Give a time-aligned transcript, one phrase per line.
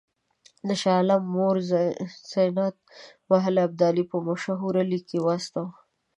[0.67, 1.55] د شاه عالم مور
[2.31, 2.75] زینت
[3.29, 5.71] محل ابدالي په مشوره لیک واستاوه.